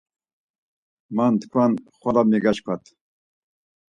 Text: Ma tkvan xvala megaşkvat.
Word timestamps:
Ma 1.15 1.25
tkvan 1.41 1.71
xvala 1.99 2.23
megaşkvat. 2.31 2.83